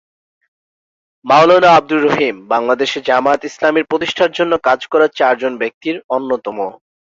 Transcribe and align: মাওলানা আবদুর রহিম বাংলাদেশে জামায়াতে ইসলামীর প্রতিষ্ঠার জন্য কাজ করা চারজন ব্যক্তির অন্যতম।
মাওলানা 1.25 1.69
আবদুর 1.73 2.01
রহিম 2.03 2.35
বাংলাদেশে 2.53 2.99
জামায়াতে 3.09 3.45
ইসলামীর 3.47 3.89
প্রতিষ্ঠার 3.91 4.31
জন্য 4.31 4.53
কাজ 4.67 4.79
করা 4.91 5.05
চারজন 5.19 5.53
ব্যক্তির 5.61 5.95
অন্যতম। 6.15 6.57